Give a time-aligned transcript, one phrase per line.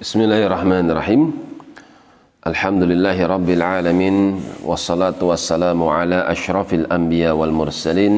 [0.00, 1.22] بسم الله الرحمن الرحيم
[2.46, 4.16] الحمد لله رب العالمين
[4.64, 8.14] والصلاة والسلام على أشرف الأنبياء والمرسلين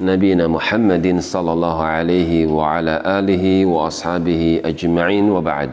[0.00, 5.72] نبينا محمد صلى الله عليه وعلى آله وأصحابه أجمعين وبعد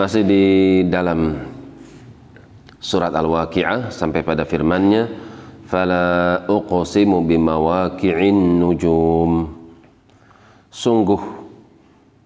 [0.00, 0.44] masih di
[0.88, 1.36] dalam
[2.80, 5.12] surat Al-Waqi'ah sampai pada firmannya
[5.68, 9.60] fala uqsimu bimawaqi'in nujum.
[10.72, 11.20] Sungguh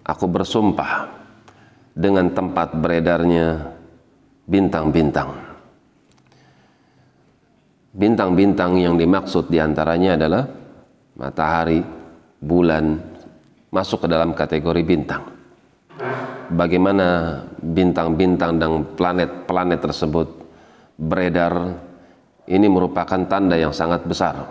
[0.05, 1.24] aku bersumpah
[1.95, 3.71] dengan tempat beredarnya
[4.51, 5.31] bintang-bintang.
[7.95, 10.43] Bintang-bintang yang dimaksud di antaranya adalah
[11.15, 11.79] matahari,
[12.43, 12.99] bulan,
[13.71, 15.23] masuk ke dalam kategori bintang.
[16.51, 20.29] Bagaimana bintang-bintang dan planet-planet tersebut
[20.99, 21.79] beredar,
[22.51, 24.51] ini merupakan tanda yang sangat besar.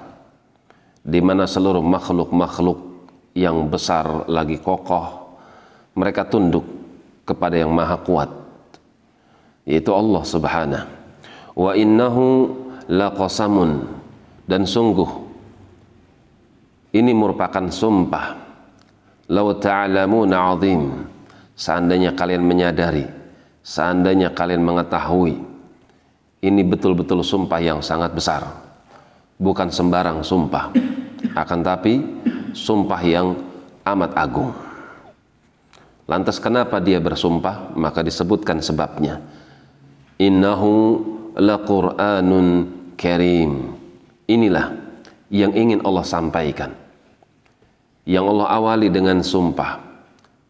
[1.04, 2.80] Di mana seluruh makhluk-makhluk
[3.36, 5.36] yang besar lagi kokoh,
[6.00, 6.83] mereka tunduk
[7.24, 8.44] kepada yang maha kuat
[9.64, 10.88] yaitu Allah subhanahu.
[11.56, 12.52] Wa innahu
[12.92, 14.02] laqasamun.
[14.44, 15.08] Dan sungguh
[16.92, 18.44] ini merupakan sumpah.
[19.32, 21.08] Lau ta'lamuna azim.
[21.56, 23.06] Seandainya kalian menyadari
[23.64, 25.38] seandainya kalian mengetahui
[26.44, 28.44] ini betul-betul sumpah yang sangat besar.
[29.40, 30.74] Bukan sembarang sumpah.
[31.38, 32.04] Akan tapi
[32.52, 33.38] sumpah yang
[33.88, 34.52] amat agung
[36.04, 37.72] Lantas kenapa dia bersumpah?
[37.80, 39.24] Maka disebutkan sebabnya.
[40.20, 41.00] Innahu
[41.40, 42.48] laqur'anun
[43.00, 43.72] karim.
[44.28, 44.76] Inilah
[45.32, 46.76] yang ingin Allah sampaikan.
[48.04, 49.80] Yang Allah awali dengan sumpah.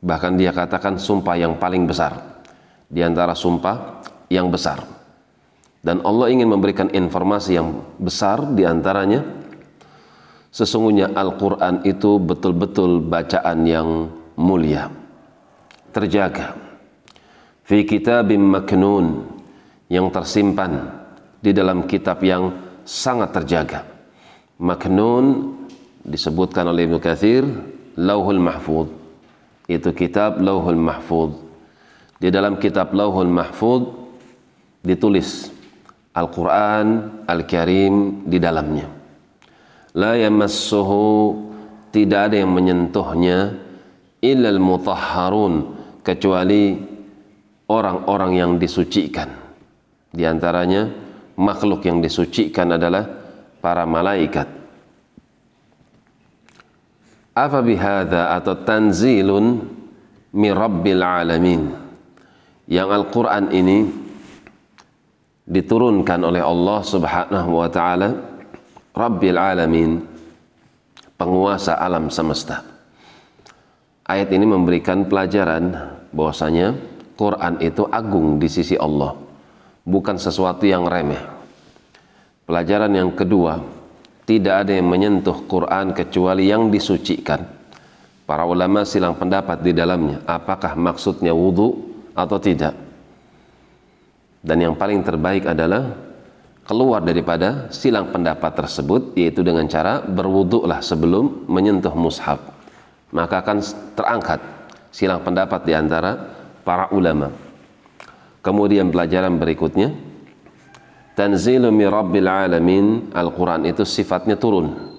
[0.02, 2.42] Bahkan dia katakan sumpah yang paling besar.
[2.90, 4.02] Di antara sumpah
[4.34, 4.82] yang besar.
[5.86, 9.22] Dan Allah ingin memberikan informasi yang besar di antaranya.
[10.50, 15.03] Sesungguhnya Al-Quran itu betul-betul bacaan yang mulia
[15.94, 16.58] terjaga.
[17.64, 19.24] Fi kitabim maknun
[19.88, 20.90] yang tersimpan
[21.40, 22.52] di dalam kitab yang
[22.84, 23.86] sangat terjaga.
[24.60, 25.56] Maknun
[26.04, 27.48] disebutkan oleh Ibnu Katsir
[27.96, 28.90] Lauhul Mahfud
[29.72, 31.32] itu kitab Lauhul Mahfud
[32.20, 33.84] di dalam kitab Lauhul Mahfud
[34.84, 35.48] ditulis
[36.14, 38.88] Al-Quran Al-Karim di dalamnya.
[39.94, 41.06] La yamassuhu
[41.94, 43.56] tidak ada yang menyentuhnya
[44.20, 46.78] illal mutahharun kecuali
[47.72, 49.32] orang-orang yang disucikan.
[50.14, 50.92] Di antaranya
[51.40, 53.08] makhluk yang disucikan adalah
[53.64, 54.46] para malaikat.
[57.34, 59.66] Apa bihada atau tanzilun
[60.38, 61.74] mi rabbil alamin.
[62.70, 63.78] Yang Al-Quran ini
[65.44, 68.10] diturunkan oleh Allah subhanahu wa ta'ala
[68.94, 70.06] Rabbil alamin
[71.18, 72.73] penguasa alam semesta
[74.04, 76.76] ayat ini memberikan pelajaran bahwasanya
[77.16, 79.16] Quran itu agung di sisi Allah,
[79.88, 81.22] bukan sesuatu yang remeh.
[82.44, 83.64] Pelajaran yang kedua,
[84.28, 87.40] tidak ada yang menyentuh Quran kecuali yang disucikan.
[88.24, 91.76] Para ulama silang pendapat di dalamnya, apakah maksudnya wudhu
[92.16, 92.76] atau tidak.
[94.44, 95.96] Dan yang paling terbaik adalah
[96.68, 102.53] keluar daripada silang pendapat tersebut, yaitu dengan cara berwudhulah sebelum menyentuh mushaf
[103.14, 103.62] maka akan
[103.94, 104.42] terangkat
[104.90, 106.18] silang pendapat di antara
[106.66, 107.30] para ulama.
[108.44, 109.94] Kemudian pelajaran berikutnya.
[111.14, 114.92] Tanzilu mi rabbil alamin Al-Quran itu sifatnya turun.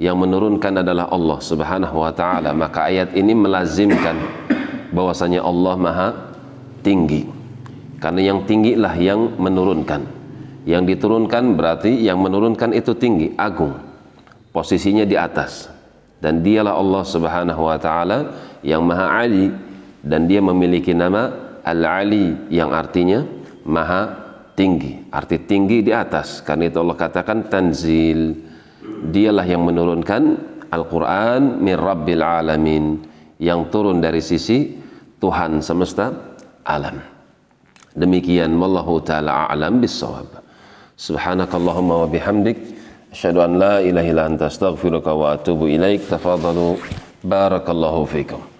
[0.00, 2.56] Yang menurunkan adalah Allah subhanahu wa ta'ala.
[2.56, 4.16] Maka ayat ini melazimkan
[4.90, 6.08] bahwasanya Allah maha
[6.80, 7.28] tinggi.
[8.00, 10.16] Karena yang tinggi lah yang menurunkan.
[10.64, 13.74] Yang diturunkan berarti yang menurunkan itu tinggi, agung.
[14.54, 15.77] Posisinya di atas
[16.18, 18.18] dan dialah Allah Subhanahu wa taala
[18.66, 19.54] yang Maha Ali
[20.02, 21.30] dan dia memiliki nama
[21.62, 23.22] Al-Ali yang artinya
[23.68, 25.06] Maha tinggi.
[25.12, 26.42] Arti tinggi di atas.
[26.42, 28.34] Karena itu Allah katakan tanzil.
[29.12, 30.22] Dialah yang menurunkan
[30.72, 32.84] Al-Qur'an min Rabbil alamin
[33.38, 34.74] yang turun dari sisi
[35.22, 36.10] Tuhan semesta
[36.66, 36.98] alam.
[37.94, 40.40] Demikian wallahu taala a'lam bissawab.
[40.98, 42.58] Subhanakallahumma wa bihamdik
[43.12, 46.08] Asyhadu an la ilaha illa anta astaghfiruka wa atubu ilaik.
[46.08, 46.76] Tafadhalu.
[47.24, 48.57] Barakallahu fikum.